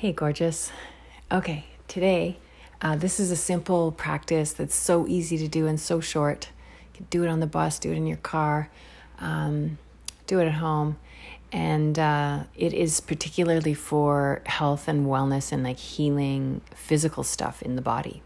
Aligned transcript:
Hey, 0.00 0.12
gorgeous. 0.12 0.70
Okay, 1.32 1.64
today, 1.88 2.38
uh, 2.80 2.94
this 2.94 3.18
is 3.18 3.32
a 3.32 3.36
simple 3.36 3.90
practice 3.90 4.52
that's 4.52 4.76
so 4.76 5.08
easy 5.08 5.36
to 5.38 5.48
do 5.48 5.66
and 5.66 5.80
so 5.80 5.98
short. 5.98 6.50
You 6.92 6.98
can 6.98 7.06
do 7.10 7.24
it 7.24 7.28
on 7.28 7.40
the 7.40 7.48
bus, 7.48 7.80
do 7.80 7.90
it 7.90 7.96
in 7.96 8.06
your 8.06 8.18
car, 8.18 8.70
um, 9.18 9.76
do 10.28 10.38
it 10.38 10.46
at 10.46 10.52
home. 10.52 10.98
And 11.50 11.98
uh, 11.98 12.44
it 12.54 12.74
is 12.74 13.00
particularly 13.00 13.74
for 13.74 14.40
health 14.46 14.86
and 14.86 15.04
wellness 15.04 15.50
and 15.50 15.64
like 15.64 15.78
healing 15.78 16.60
physical 16.76 17.24
stuff 17.24 17.60
in 17.60 17.74
the 17.74 17.82
body. 17.82 18.22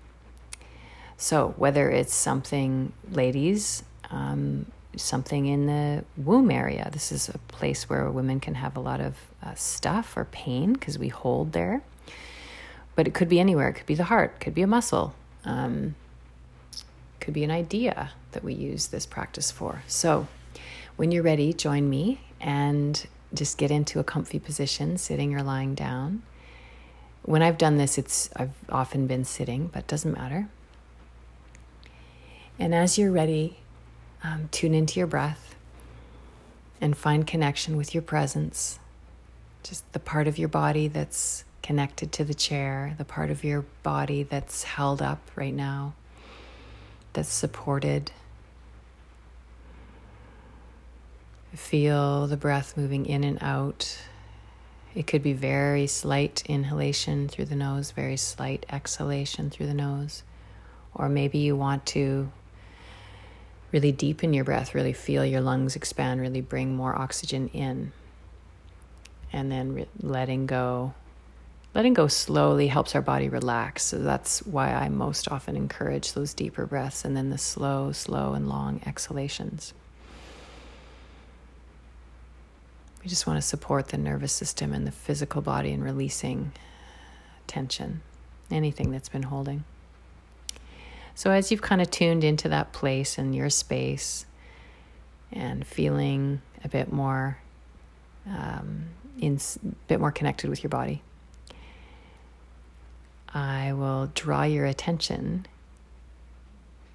So, 1.16 1.54
whether 1.56 1.88
it's 1.88 2.12
something, 2.12 2.92
ladies, 3.10 3.82
um, 4.10 4.66
something 4.96 5.46
in 5.46 5.66
the 5.66 6.04
womb 6.16 6.50
area. 6.50 6.88
This 6.92 7.12
is 7.12 7.28
a 7.28 7.38
place 7.38 7.88
where 7.88 8.10
women 8.10 8.40
can 8.40 8.54
have 8.54 8.76
a 8.76 8.80
lot 8.80 9.00
of 9.00 9.16
uh, 9.42 9.54
stuff 9.54 10.16
or 10.16 10.24
pain 10.26 10.74
because 10.74 10.98
we 10.98 11.08
hold 11.08 11.52
there. 11.52 11.82
But 12.94 13.06
it 13.06 13.14
could 13.14 13.28
be 13.28 13.40
anywhere. 13.40 13.68
It 13.68 13.74
could 13.74 13.86
be 13.86 13.94
the 13.94 14.04
heart, 14.04 14.34
it 14.36 14.40
could 14.40 14.54
be 14.54 14.62
a 14.62 14.66
muscle, 14.66 15.14
um, 15.44 15.94
could 17.20 17.34
be 17.34 17.44
an 17.44 17.50
idea 17.50 18.10
that 18.32 18.44
we 18.44 18.52
use 18.52 18.88
this 18.88 19.06
practice 19.06 19.50
for. 19.50 19.82
So, 19.86 20.26
when 20.96 21.10
you're 21.10 21.22
ready, 21.22 21.54
join 21.54 21.88
me 21.88 22.20
and 22.40 23.06
just 23.32 23.56
get 23.56 23.70
into 23.70 23.98
a 23.98 24.04
comfy 24.04 24.38
position, 24.38 24.98
sitting 24.98 25.34
or 25.34 25.42
lying 25.42 25.74
down. 25.74 26.22
When 27.22 27.40
I've 27.40 27.56
done 27.56 27.78
this, 27.78 27.96
it's 27.96 28.28
I've 28.36 28.52
often 28.68 29.06
been 29.06 29.24
sitting, 29.24 29.68
but 29.68 29.86
doesn't 29.86 30.12
matter. 30.12 30.48
And 32.58 32.74
as 32.74 32.98
you're 32.98 33.12
ready, 33.12 33.58
um, 34.22 34.48
tune 34.50 34.74
into 34.74 34.98
your 34.98 35.06
breath 35.06 35.54
and 36.80 36.96
find 36.96 37.26
connection 37.26 37.76
with 37.76 37.94
your 37.94 38.02
presence. 38.02 38.78
Just 39.62 39.90
the 39.92 40.00
part 40.00 40.26
of 40.26 40.38
your 40.38 40.48
body 40.48 40.88
that's 40.88 41.44
connected 41.62 42.10
to 42.12 42.24
the 42.24 42.34
chair, 42.34 42.94
the 42.98 43.04
part 43.04 43.30
of 43.30 43.44
your 43.44 43.64
body 43.82 44.22
that's 44.24 44.64
held 44.64 45.00
up 45.00 45.30
right 45.36 45.54
now, 45.54 45.94
that's 47.12 47.32
supported. 47.32 48.10
Feel 51.54 52.26
the 52.26 52.36
breath 52.36 52.76
moving 52.76 53.06
in 53.06 53.24
and 53.24 53.38
out. 53.40 53.98
It 54.94 55.06
could 55.06 55.22
be 55.22 55.32
very 55.32 55.86
slight 55.86 56.42
inhalation 56.46 57.28
through 57.28 57.46
the 57.46 57.56
nose, 57.56 57.92
very 57.92 58.16
slight 58.16 58.66
exhalation 58.70 59.50
through 59.50 59.66
the 59.66 59.74
nose. 59.74 60.22
Or 60.94 61.08
maybe 61.08 61.38
you 61.38 61.56
want 61.56 61.86
to 61.86 62.30
really 63.72 63.92
deepen 63.92 64.34
your 64.34 64.44
breath, 64.44 64.74
really 64.74 64.92
feel 64.92 65.24
your 65.24 65.40
lungs 65.40 65.76
expand, 65.76 66.20
really 66.20 66.40
bring 66.40 66.76
more 66.76 66.96
oxygen 66.96 67.48
in. 67.48 67.92
And 69.32 69.50
then 69.50 69.74
re- 69.74 69.88
letting 70.00 70.46
go. 70.46 70.92
Letting 71.74 71.94
go 71.94 72.06
slowly 72.06 72.66
helps 72.66 72.94
our 72.94 73.00
body 73.00 73.30
relax. 73.30 73.82
So 73.82 73.98
that's 73.98 74.40
why 74.40 74.74
I 74.74 74.90
most 74.90 75.26
often 75.30 75.56
encourage 75.56 76.12
those 76.12 76.34
deeper 76.34 76.66
breaths 76.66 77.04
and 77.06 77.16
then 77.16 77.30
the 77.30 77.38
slow, 77.38 77.92
slow, 77.92 78.34
and 78.34 78.46
long 78.46 78.82
exhalations. 78.84 79.72
We 83.02 83.08
just 83.08 83.26
want 83.26 83.38
to 83.38 83.42
support 83.42 83.88
the 83.88 83.96
nervous 83.96 84.32
system 84.32 84.74
and 84.74 84.86
the 84.86 84.92
physical 84.92 85.40
body 85.40 85.72
in 85.72 85.82
releasing 85.82 86.52
tension, 87.46 88.02
anything 88.50 88.92
that's 88.92 89.08
been 89.08 89.24
holding. 89.24 89.64
So, 91.22 91.30
as 91.30 91.52
you've 91.52 91.62
kind 91.62 91.80
of 91.80 91.88
tuned 91.88 92.24
into 92.24 92.48
that 92.48 92.72
place 92.72 93.16
and 93.16 93.32
your 93.32 93.48
space 93.48 94.26
and 95.32 95.64
feeling 95.64 96.42
a 96.64 96.68
bit 96.68 96.92
more, 96.92 97.38
um, 98.26 98.86
in, 99.20 99.38
a 99.64 99.68
bit 99.86 100.00
more 100.00 100.10
connected 100.10 100.50
with 100.50 100.64
your 100.64 100.70
body, 100.70 101.00
I 103.32 103.72
will 103.72 104.10
draw 104.12 104.42
your 104.42 104.66
attention 104.66 105.46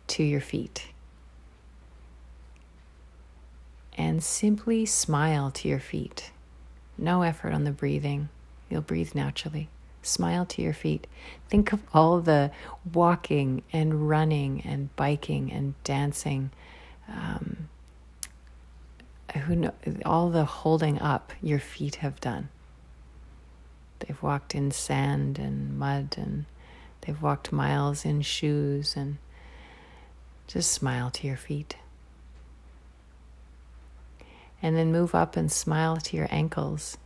to 0.08 0.24
your 0.24 0.42
feet. 0.42 0.88
And 3.98 4.22
simply 4.22 4.86
smile 4.86 5.52
to 5.52 5.70
your 5.70 5.80
feet. 5.80 6.32
No 6.98 7.22
effort 7.22 7.54
on 7.54 7.64
the 7.64 7.72
breathing, 7.72 8.28
you'll 8.70 8.82
breathe 8.82 9.16
naturally 9.16 9.70
smile 10.08 10.46
to 10.46 10.62
your 10.62 10.74
feet. 10.74 11.08
Think 11.50 11.74
of 11.74 11.82
all 11.94 12.20
the 12.20 12.52
walking 12.94 13.64
and 13.72 14.10
running 14.10 14.62
and 14.62 14.96
biking 14.96 15.52
and 15.52 15.74
dancing. 15.84 16.52
Um, 17.08 17.70
who 19.38 19.56
know, 19.56 19.74
all 20.06 20.30
the 20.30 20.46
holding 20.46 21.00
up 21.00 21.32
your 21.42 21.60
feet 21.60 21.96
have 21.96 22.20
done. 22.20 22.50
They've 24.00 24.22
walked 24.22 24.56
in 24.56 24.72
sand 24.72 25.40
and 25.40 25.78
mud 25.78 26.16
and 26.18 26.46
they've 27.02 27.22
walked 27.22 27.52
miles 27.52 28.06
in 28.06 28.22
shoes 28.22 28.96
and 28.96 29.18
just 30.48 30.72
smile 30.72 31.10
to 31.12 31.28
your 31.28 31.38
feet. 31.38 31.76
And 34.62 34.76
then 34.76 34.92
move 34.92 35.14
up 35.14 35.36
and 35.36 35.52
smile 35.52 35.98
to 35.98 36.18
your 36.18 36.28
ankles 36.32 36.98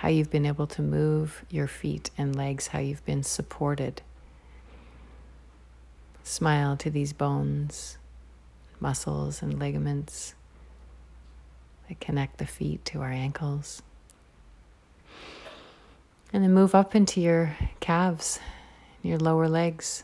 how 0.00 0.08
you've 0.08 0.30
been 0.30 0.46
able 0.46 0.66
to 0.66 0.80
move 0.80 1.44
your 1.50 1.66
feet 1.66 2.10
and 2.16 2.34
legs, 2.34 2.68
how 2.68 2.78
you've 2.78 3.04
been 3.04 3.22
supported. 3.22 4.00
Smile 6.24 6.74
to 6.78 6.88
these 6.88 7.12
bones, 7.12 7.98
muscles, 8.80 9.42
and 9.42 9.58
ligaments 9.58 10.34
that 11.86 12.00
connect 12.00 12.38
the 12.38 12.46
feet 12.46 12.82
to 12.82 13.02
our 13.02 13.10
ankles. 13.10 13.82
And 16.32 16.42
then 16.42 16.54
move 16.54 16.74
up 16.74 16.94
into 16.94 17.20
your 17.20 17.54
calves, 17.80 18.40
your 19.02 19.18
lower 19.18 19.50
legs. 19.50 20.02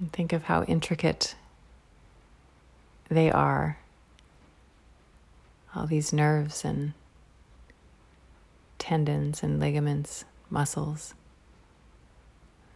And 0.00 0.10
think 0.14 0.32
of 0.32 0.44
how 0.44 0.62
intricate 0.62 1.34
they 3.10 3.30
are 3.30 3.76
all 5.74 5.86
these 5.86 6.12
nerves 6.12 6.64
and 6.64 6.92
tendons 8.78 9.42
and 9.42 9.58
ligaments, 9.58 10.24
muscles. 10.50 11.14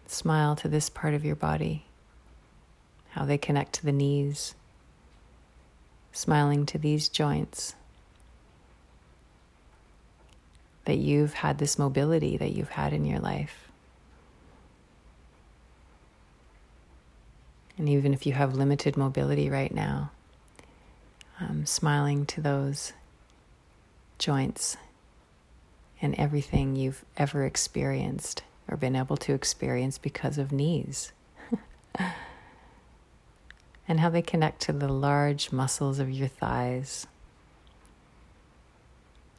Smile 0.07 0.57
to 0.57 0.69
this 0.69 0.89
part 0.89 1.15
of 1.15 1.25
your 1.25 1.37
body, 1.37 1.85
how 3.11 3.25
they 3.25 3.39
connect 3.39 3.75
to 3.75 3.85
the 3.85 3.93
knees, 3.93 4.55
smiling 6.13 6.65
to 6.67 6.79
these 6.79 7.09
joints. 7.09 7.75
That 10.87 10.97
you've 10.97 11.35
had 11.35 11.59
this 11.59 11.79
mobility 11.79 12.39
that 12.39 12.53
you've 12.53 12.71
had 12.71 12.95
in 12.95 13.05
your 13.05 13.19
life. 13.21 13.69
And 17.77 17.89
even 17.89 18.15
if 18.15 18.27
you 18.27 18.33
have 18.33 18.55
limited 18.55 18.97
mobility 18.97 19.51
right 19.51 19.73
now, 19.73 20.11
um, 21.41 21.67
smiling 21.67 22.27
to 22.27 22.41
those 22.41 22.93
joints 24.19 24.77
and 26.01 26.15
everything 26.17 26.77
you've 26.77 27.05
ever 27.17 27.45
experienced 27.45 28.43
or 28.69 28.77
been 28.77 28.97
able 28.97 29.17
to 29.17 29.33
experience 29.33 29.99
because 29.99 30.39
of 30.39 30.53
knees. 30.53 31.13
and 33.89 34.01
how 34.01 34.11
they 34.11 34.23
connect 34.23 34.61
to 34.61 34.73
the 34.73 34.89
large 34.89 35.51
muscles 35.51 35.99
of 35.99 36.11
your 36.11 36.29
thighs. 36.29 37.07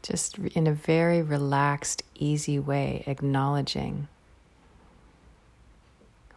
Just 0.02 0.38
in 0.40 0.66
a 0.66 0.74
very 0.74 1.22
relaxed, 1.22 2.04
easy 2.16 2.58
way, 2.58 3.04
acknowledging 3.06 4.08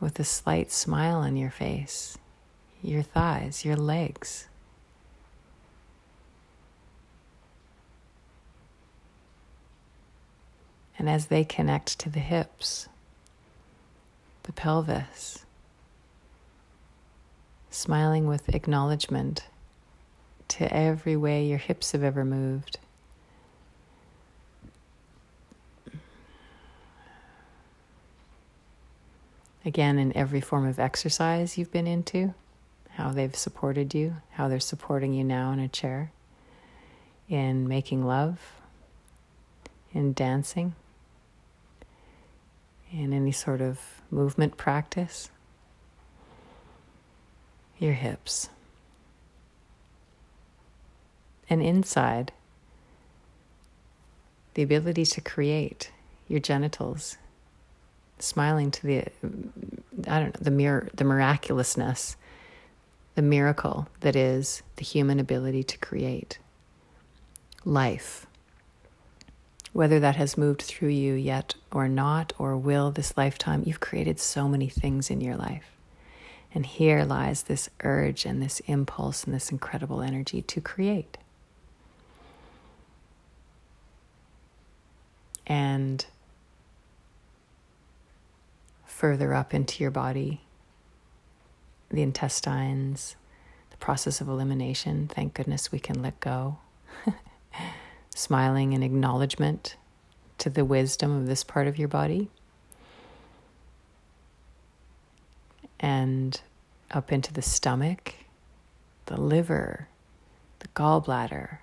with 0.00 0.18
a 0.18 0.24
slight 0.24 0.70
smile 0.72 1.18
on 1.18 1.36
your 1.36 1.50
face 1.50 2.18
your 2.84 3.02
thighs, 3.02 3.64
your 3.64 3.76
legs. 3.76 4.48
And 11.02 11.10
as 11.10 11.26
they 11.26 11.42
connect 11.42 11.98
to 11.98 12.08
the 12.08 12.20
hips, 12.20 12.88
the 14.44 14.52
pelvis, 14.52 15.44
smiling 17.70 18.28
with 18.28 18.48
acknowledgement 18.54 19.42
to 20.46 20.72
every 20.72 21.16
way 21.16 21.44
your 21.44 21.58
hips 21.58 21.90
have 21.90 22.04
ever 22.04 22.24
moved. 22.24 22.78
Again, 29.64 29.98
in 29.98 30.16
every 30.16 30.40
form 30.40 30.68
of 30.68 30.78
exercise 30.78 31.58
you've 31.58 31.72
been 31.72 31.88
into, 31.88 32.32
how 32.90 33.10
they've 33.10 33.34
supported 33.34 33.92
you, 33.92 34.18
how 34.30 34.46
they're 34.46 34.60
supporting 34.60 35.12
you 35.12 35.24
now 35.24 35.50
in 35.50 35.58
a 35.58 35.66
chair, 35.66 36.12
in 37.28 37.66
making 37.66 38.06
love, 38.06 38.38
in 39.92 40.12
dancing 40.12 40.76
in 42.92 43.12
any 43.12 43.32
sort 43.32 43.60
of 43.60 43.80
movement 44.10 44.56
practice, 44.56 45.30
your 47.78 47.94
hips. 47.94 48.48
And 51.48 51.62
inside, 51.62 52.32
the 54.54 54.62
ability 54.62 55.06
to 55.06 55.20
create 55.20 55.90
your 56.28 56.40
genitals, 56.40 57.16
smiling 58.18 58.70
to 58.70 58.86
the, 58.86 58.98
I 60.08 60.20
don't 60.20 60.34
know, 60.34 60.40
the 60.40 60.50
mir- 60.50 60.88
the 60.94 61.04
miraculousness, 61.04 62.16
the 63.14 63.22
miracle 63.22 63.88
that 64.00 64.16
is 64.16 64.62
the 64.76 64.84
human 64.84 65.18
ability 65.18 65.62
to 65.64 65.78
create 65.78 66.38
life. 67.64 68.26
Whether 69.72 70.00
that 70.00 70.16
has 70.16 70.36
moved 70.36 70.62
through 70.62 70.90
you 70.90 71.14
yet 71.14 71.54
or 71.70 71.88
not, 71.88 72.32
or 72.38 72.56
will 72.56 72.90
this 72.90 73.16
lifetime, 73.16 73.62
you've 73.64 73.80
created 73.80 74.20
so 74.20 74.48
many 74.48 74.68
things 74.68 75.10
in 75.10 75.20
your 75.20 75.36
life. 75.36 75.72
And 76.54 76.66
here 76.66 77.04
lies 77.04 77.44
this 77.44 77.70
urge 77.82 78.26
and 78.26 78.42
this 78.42 78.60
impulse 78.66 79.24
and 79.24 79.34
this 79.34 79.50
incredible 79.50 80.02
energy 80.02 80.42
to 80.42 80.60
create. 80.60 81.16
And 85.46 86.04
further 88.84 89.34
up 89.34 89.54
into 89.54 89.82
your 89.82 89.90
body, 89.90 90.42
the 91.90 92.02
intestines, 92.02 93.16
the 93.70 93.76
process 93.78 94.20
of 94.20 94.28
elimination. 94.28 95.08
Thank 95.08 95.34
goodness 95.34 95.72
we 95.72 95.80
can 95.80 96.02
let 96.02 96.20
go. 96.20 96.58
Smiling 98.14 98.72
in 98.72 98.82
acknowledgement 98.82 99.76
to 100.38 100.50
the 100.50 100.64
wisdom 100.64 101.16
of 101.16 101.26
this 101.26 101.44
part 101.44 101.66
of 101.66 101.78
your 101.78 101.88
body. 101.88 102.28
And 105.80 106.40
up 106.90 107.10
into 107.10 107.32
the 107.32 107.42
stomach, 107.42 108.14
the 109.06 109.20
liver, 109.20 109.88
the 110.58 110.68
gallbladder, 110.68 111.58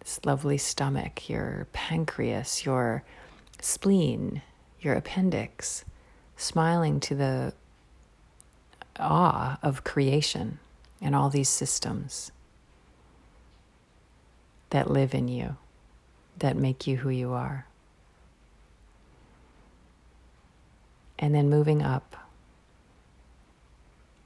this 0.00 0.20
lovely 0.24 0.56
stomach, 0.56 1.28
your 1.28 1.66
pancreas, 1.72 2.64
your 2.64 3.02
spleen, 3.60 4.40
your 4.80 4.94
appendix, 4.94 5.84
smiling 6.36 7.00
to 7.00 7.14
the 7.14 7.52
awe 8.98 9.58
of 9.62 9.84
creation 9.84 10.58
and 11.00 11.14
all 11.14 11.28
these 11.28 11.48
systems 11.48 12.32
that 14.70 14.90
live 14.90 15.14
in 15.14 15.28
you, 15.28 15.56
that 16.38 16.56
make 16.56 16.86
you 16.86 16.98
who 16.98 17.10
you 17.10 17.32
are. 17.32 17.66
And 21.18 21.34
then 21.34 21.50
moving 21.50 21.82
up, 21.82 22.16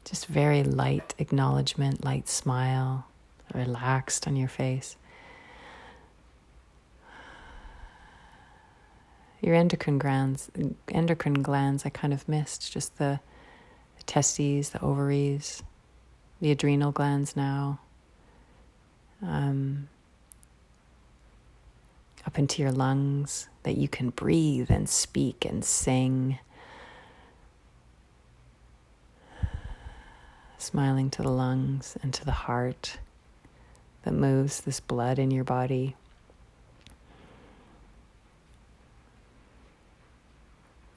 just 0.05 0.27
very 0.27 0.63
light 0.63 1.15
acknowledgement, 1.19 2.05
light 2.05 2.29
smile, 2.29 3.07
relaxed 3.55 4.27
on 4.27 4.37
your 4.37 4.49
face. 4.49 4.97
Your 9.41 9.55
endocrine 9.55 9.99
glands, 9.99 10.51
endocrine 10.89 11.43
glands, 11.43 11.85
I 11.85 11.89
kind 11.89 12.13
of 12.13 12.29
missed 12.29 12.73
just 12.73 12.99
the, 12.99 13.19
the 13.97 14.03
testes, 14.05 14.71
the 14.71 14.81
ovaries, 14.81 15.63
the 16.41 16.51
adrenal 16.53 16.93
glands 16.93 17.35
now. 17.35 17.81
Um, 19.21 19.89
up 22.33 22.39
into 22.39 22.63
your 22.63 22.73
lungs, 22.73 23.51
that 23.63 23.77
you 23.77 23.87
can 23.87 24.09
breathe 24.09 24.71
and 24.71 24.89
speak 24.89 25.45
and 25.45 25.63
sing. 25.63 26.39
Smiling 30.57 31.11
to 31.11 31.21
the 31.21 31.29
lungs 31.29 31.99
and 32.03 32.15
to 32.15 32.25
the 32.25 32.33
heart 32.33 32.97
that 34.05 34.15
moves 34.15 34.63
this 34.63 34.81
blood 34.81 35.19
in 35.19 35.31
your 35.31 35.45
body. 35.45 35.95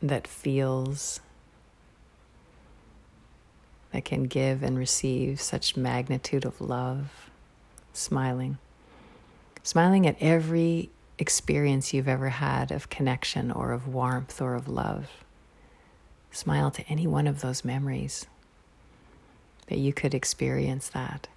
That 0.01 0.25
feels, 0.25 1.19
that 3.91 4.05
can 4.05 4.23
give 4.23 4.63
and 4.63 4.77
receive 4.77 5.41
such 5.41 5.75
magnitude 5.75 6.45
of 6.45 6.61
love. 6.61 7.29
Smiling. 7.91 8.57
Smiling 9.63 10.07
at 10.07 10.15
every 10.21 10.91
experience 11.17 11.93
you've 11.93 12.07
ever 12.07 12.29
had 12.29 12.71
of 12.71 12.89
connection 12.89 13.51
or 13.51 13.71
of 13.71 13.87
warmth 13.87 14.41
or 14.41 14.55
of 14.55 14.67
love. 14.67 15.09
Smile 16.31 16.71
to 16.71 16.83
any 16.87 17.07
one 17.07 17.27
of 17.27 17.41
those 17.41 17.63
memories 17.63 18.27
that 19.67 19.77
you 19.77 19.93
could 19.93 20.13
experience 20.13 20.89
that. 20.89 21.27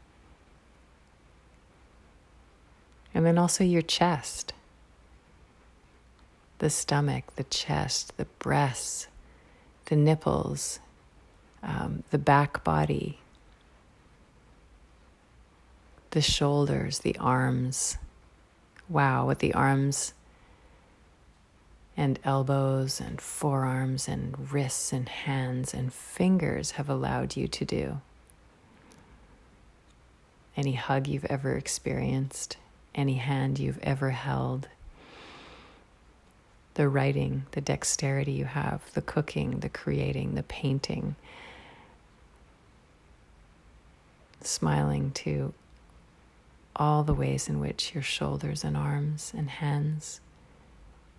And 3.14 3.24
then 3.24 3.38
also 3.38 3.64
your 3.64 3.82
chest, 3.82 4.52
the 6.58 6.70
stomach, 6.70 7.34
the 7.36 7.44
chest, 7.44 8.16
the 8.16 8.26
breasts, 8.38 9.06
the 9.86 9.96
nipples, 9.96 10.80
um, 11.62 12.02
the 12.10 12.18
back 12.18 12.62
body, 12.64 13.18
the 16.10 16.20
shoulders, 16.20 17.00
the 17.00 17.16
arms 17.18 17.96
wow, 18.88 19.26
what 19.26 19.40
the 19.40 19.54
arms 19.54 20.14
and 21.96 22.18
elbows 22.24 23.00
and 23.00 23.20
forearms 23.20 24.06
and 24.06 24.52
wrists 24.52 24.92
and 24.92 25.08
hands 25.08 25.74
and 25.74 25.92
fingers 25.92 26.72
have 26.72 26.88
allowed 26.88 27.36
you 27.36 27.48
to 27.48 27.64
do. 27.64 28.00
Any 30.56 30.74
hug 30.74 31.06
you've 31.06 31.24
ever 31.24 31.56
experienced, 31.56 32.56
any 32.94 33.14
hand 33.14 33.58
you've 33.58 33.80
ever 33.82 34.10
held, 34.10 34.68
the 36.74 36.88
writing, 36.88 37.46
the 37.52 37.60
dexterity 37.60 38.30
you 38.30 38.44
have, 38.44 38.82
the 38.94 39.02
cooking, 39.02 39.58
the 39.60 39.68
creating, 39.68 40.36
the 40.36 40.44
painting, 40.44 41.16
smiling 44.40 45.10
to 45.10 45.52
all 46.78 47.02
the 47.02 47.14
ways 47.14 47.48
in 47.48 47.58
which 47.58 47.92
your 47.94 48.02
shoulders 48.02 48.62
and 48.62 48.76
arms 48.76 49.32
and 49.36 49.50
hands 49.50 50.20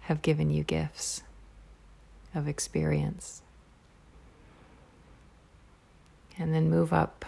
have 0.02 0.22
given 0.22 0.50
you 0.50 0.64
gifts 0.64 1.22
of 2.34 2.48
experience. 2.48 3.42
And 6.38 6.54
then 6.54 6.70
move 6.70 6.94
up 6.94 7.26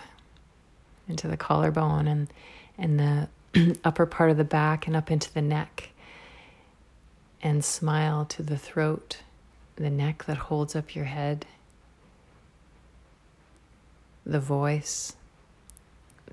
into 1.08 1.28
the 1.28 1.36
collarbone 1.36 2.08
and, 2.08 2.34
and 2.78 3.00
the 3.00 3.78
upper 3.84 4.06
part 4.06 4.32
of 4.32 4.38
the 4.38 4.46
back 4.46 4.88
and 4.88 4.96
up 4.96 5.12
into 5.12 5.32
the 5.34 5.42
neck. 5.42 5.90
And 7.44 7.66
smile 7.66 8.24
to 8.26 8.44
the 8.44 8.58
throat, 8.58 9.18
the 9.76 9.90
neck 9.90 10.26
that 10.26 10.38
holds 10.38 10.76
up 10.76 10.96
your 10.96 11.06
head, 11.06 11.46
the 14.26 14.40
voice, 14.40 15.16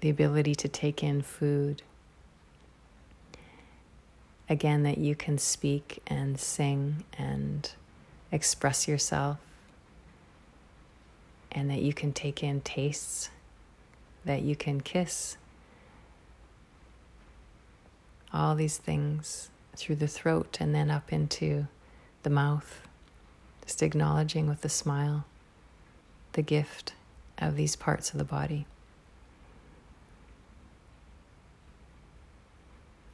the 0.01 0.11
ability 0.11 0.55
to 0.55 0.69
take 0.69 1.03
in 1.03 1.23
food. 1.23 1.83
Again, 4.49 4.83
that 4.85 4.99
you 4.99 5.15
can 5.15 5.39
speak 5.39 6.03
and 6.07 6.39
sing 6.39 7.05
and 7.19 7.71
express 8.33 8.89
yourself, 8.89 9.39
and 11.53 11.71
that 11.71 11.83
you 11.83 11.93
can 11.93 12.13
take 12.13 12.43
in 12.43 12.61
tastes, 12.61 13.31
that 14.25 14.43
you 14.43 14.57
can 14.57 14.81
kiss. 14.81 15.37
All 18.33 18.55
these 18.55 18.77
things 18.77 19.51
through 19.77 19.97
the 19.97 20.09
throat 20.09 20.59
and 20.61 20.75
then 20.75 20.91
up 20.91 21.13
into 21.13 21.67
the 22.23 22.31
mouth, 22.31 22.83
just 23.65 23.83
acknowledging 23.83 24.49
with 24.49 24.65
a 24.65 24.69
smile 24.69 25.25
the 26.33 26.43
gift 26.43 26.95
of 27.39 27.57
these 27.57 27.77
parts 27.77 28.13
of 28.13 28.19
the 28.19 28.25
body. 28.25 28.67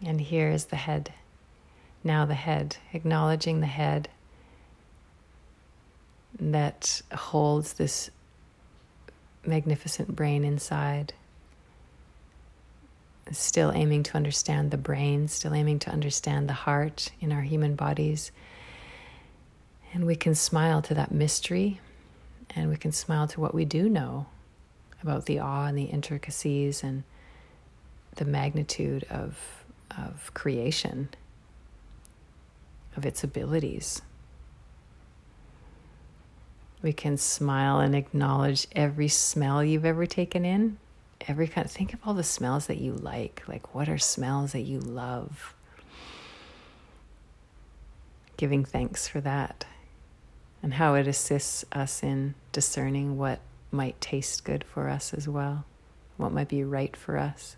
And 0.04 0.20
here 0.20 0.50
is 0.50 0.66
the 0.66 0.76
head. 0.76 1.12
Now, 2.02 2.26
the 2.26 2.34
head, 2.34 2.76
acknowledging 2.92 3.60
the 3.60 3.66
head 3.66 4.08
that 6.38 7.00
holds 7.12 7.74
this 7.74 8.10
magnificent 9.46 10.14
brain 10.14 10.44
inside. 10.44 11.14
Still 13.30 13.72
aiming 13.74 14.02
to 14.04 14.16
understand 14.16 14.70
the 14.70 14.76
brain, 14.76 15.28
still 15.28 15.54
aiming 15.54 15.78
to 15.80 15.90
understand 15.90 16.48
the 16.48 16.54
heart 16.54 17.10
in 17.20 17.32
our 17.32 17.40
human 17.40 17.74
bodies. 17.74 18.32
And 19.94 20.06
we 20.06 20.16
can 20.16 20.34
smile 20.34 20.82
to 20.82 20.94
that 20.94 21.12
mystery 21.12 21.80
and 22.54 22.68
we 22.68 22.76
can 22.76 22.92
smile 22.92 23.26
to 23.28 23.40
what 23.40 23.54
we 23.54 23.64
do 23.64 23.88
know 23.88 24.26
about 25.02 25.26
the 25.26 25.38
awe 25.38 25.66
and 25.66 25.78
the 25.78 25.84
intricacies 25.84 26.82
and 26.82 27.04
the 28.16 28.24
magnitude 28.24 29.04
of 29.08 29.63
of 29.90 30.32
creation, 30.34 31.08
of 32.96 33.06
its 33.06 33.24
abilities. 33.24 34.02
We 36.82 36.92
can 36.92 37.16
smile 37.16 37.80
and 37.80 37.94
acknowledge 37.94 38.66
every 38.72 39.08
smell 39.08 39.64
you've 39.64 39.86
ever 39.86 40.06
taken 40.06 40.44
in. 40.44 40.78
Every 41.26 41.48
kind 41.48 41.70
think 41.70 41.94
of 41.94 42.00
all 42.04 42.12
the 42.12 42.22
smells 42.22 42.66
that 42.66 42.78
you 42.78 42.92
like. 42.92 43.42
Like, 43.48 43.74
what 43.74 43.88
are 43.88 43.96
smells 43.96 44.52
that 44.52 44.60
you 44.62 44.78
love? 44.80 45.54
giving 48.36 48.64
thanks 48.64 49.06
for 49.08 49.20
that 49.20 49.64
and 50.62 50.74
how 50.74 50.94
it 50.94 51.06
assists 51.06 51.64
us 51.72 52.02
in 52.02 52.34
discerning 52.52 53.16
what 53.16 53.40
might 53.70 54.00
taste 54.00 54.44
good 54.44 54.64
for 54.64 54.88
us 54.88 55.12
as 55.12 55.28
well, 55.28 55.64
what 56.16 56.32
might 56.32 56.48
be 56.48 56.64
right 56.64 56.96
for 56.96 57.18
us 57.18 57.56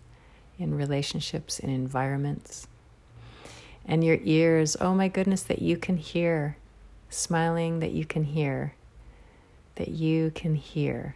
in 0.59 0.75
relationships, 0.75 1.59
in 1.59 1.69
environments. 1.69 2.67
And 3.85 4.03
your 4.03 4.17
ears, 4.23 4.75
oh 4.81 4.93
my 4.93 5.07
goodness, 5.07 5.43
that 5.43 5.61
you 5.61 5.77
can 5.77 5.97
hear, 5.97 6.57
smiling 7.09 7.79
that 7.79 7.91
you 7.91 8.05
can 8.05 8.23
hear, 8.23 8.73
that 9.75 9.89
you 9.89 10.31
can 10.35 10.55
hear. 10.55 11.15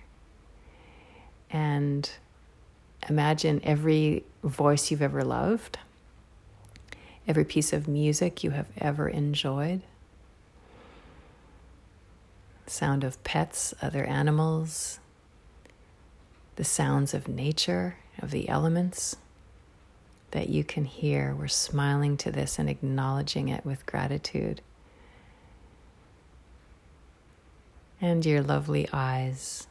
And 1.49 2.09
imagine 3.09 3.59
every 3.63 4.23
voice 4.43 4.89
you've 4.89 5.01
ever 5.01 5.23
loved, 5.23 5.79
every 7.27 7.43
piece 7.43 7.73
of 7.73 7.87
music 7.87 8.43
you 8.43 8.51
have 8.51 8.67
ever 8.77 9.09
enjoyed, 9.09 9.81
sound 12.67 13.03
of 13.03 13.21
pets, 13.25 13.73
other 13.81 14.05
animals, 14.05 14.99
the 16.55 16.63
sounds 16.63 17.13
of 17.13 17.27
nature, 17.27 17.97
of 18.19 18.31
the 18.31 18.47
elements 18.47 19.17
that 20.31 20.49
you 20.49 20.63
can 20.63 20.85
hear. 20.85 21.35
We're 21.37 21.47
smiling 21.47 22.17
to 22.17 22.31
this 22.31 22.57
and 22.57 22.69
acknowledging 22.69 23.49
it 23.49 23.65
with 23.65 23.85
gratitude. 23.85 24.61
And 27.99 28.25
your 28.25 28.41
lovely 28.41 28.87
eyes, 28.91 29.67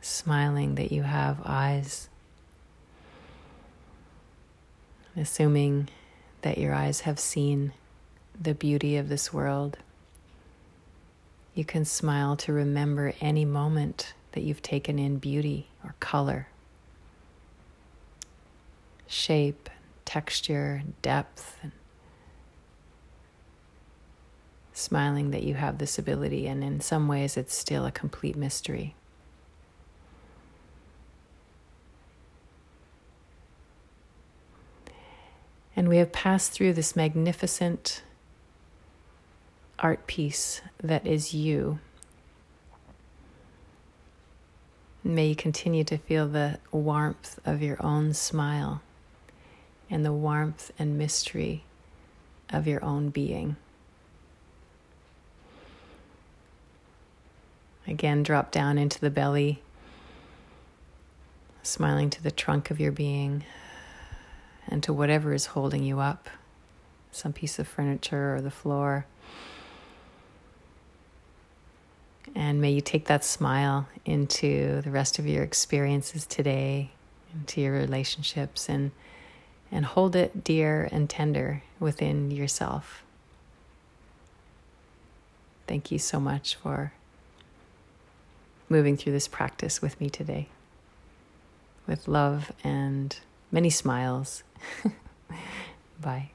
smiling 0.00 0.76
that 0.76 0.92
you 0.92 1.02
have 1.02 1.40
eyes, 1.44 2.08
assuming 5.16 5.88
that 6.42 6.58
your 6.58 6.74
eyes 6.74 7.00
have 7.00 7.18
seen 7.18 7.72
the 8.40 8.54
beauty 8.54 8.96
of 8.96 9.08
this 9.08 9.32
world. 9.32 9.78
You 11.54 11.64
can 11.64 11.84
smile 11.84 12.36
to 12.36 12.52
remember 12.52 13.12
any 13.20 13.44
moment 13.44 14.14
that 14.32 14.42
you've 14.42 14.62
taken 14.62 14.98
in 14.98 15.18
beauty 15.18 15.68
or 15.84 15.94
color 16.00 16.48
shape, 19.12 19.68
texture, 20.06 20.82
depth, 21.02 21.58
and 21.62 21.70
smiling 24.72 25.30
that 25.32 25.42
you 25.42 25.52
have 25.54 25.76
this 25.76 25.98
ability, 25.98 26.46
and 26.46 26.64
in 26.64 26.80
some 26.80 27.06
ways, 27.08 27.36
it's 27.36 27.54
still 27.54 27.84
a 27.84 27.92
complete 27.92 28.36
mystery. 28.36 28.94
And 35.76 35.88
we 35.88 35.98
have 35.98 36.10
passed 36.10 36.52
through 36.52 36.72
this 36.72 36.96
magnificent 36.96 38.02
art 39.78 40.06
piece 40.06 40.62
that 40.82 41.06
is 41.06 41.34
you. 41.34 41.80
May 45.04 45.28
you 45.28 45.36
continue 45.36 45.84
to 45.84 45.98
feel 45.98 46.28
the 46.28 46.58
warmth 46.70 47.38
of 47.44 47.60
your 47.60 47.76
own 47.84 48.14
smile 48.14 48.80
and 49.92 50.06
the 50.06 50.12
warmth 50.12 50.72
and 50.78 50.96
mystery 50.96 51.64
of 52.50 52.66
your 52.66 52.82
own 52.82 53.10
being. 53.10 53.56
Again, 57.86 58.22
drop 58.22 58.50
down 58.50 58.78
into 58.78 58.98
the 58.98 59.10
belly, 59.10 59.62
smiling 61.62 62.08
to 62.08 62.22
the 62.22 62.30
trunk 62.30 62.70
of 62.70 62.80
your 62.80 62.90
being 62.90 63.44
and 64.66 64.82
to 64.82 64.94
whatever 64.94 65.34
is 65.34 65.46
holding 65.46 65.84
you 65.84 66.00
up 66.00 66.30
some 67.10 67.34
piece 67.34 67.58
of 67.58 67.68
furniture 67.68 68.34
or 68.34 68.40
the 68.40 68.50
floor. 68.50 69.04
And 72.34 72.62
may 72.62 72.70
you 72.70 72.80
take 72.80 73.04
that 73.06 73.24
smile 73.24 73.88
into 74.06 74.80
the 74.80 74.90
rest 74.90 75.18
of 75.18 75.26
your 75.26 75.42
experiences 75.42 76.24
today, 76.24 76.92
into 77.34 77.60
your 77.60 77.74
relationships, 77.74 78.70
and 78.70 78.92
and 79.72 79.86
hold 79.86 80.14
it 80.14 80.44
dear 80.44 80.88
and 80.92 81.08
tender 81.08 81.62
within 81.80 82.30
yourself. 82.30 83.02
Thank 85.66 85.90
you 85.90 85.98
so 85.98 86.20
much 86.20 86.54
for 86.54 86.92
moving 88.68 88.96
through 88.96 89.12
this 89.12 89.26
practice 89.26 89.80
with 89.80 89.98
me 90.00 90.10
today. 90.10 90.48
With 91.86 92.06
love 92.06 92.52
and 92.62 93.18
many 93.50 93.70
smiles. 93.70 94.42
Bye. 96.00 96.30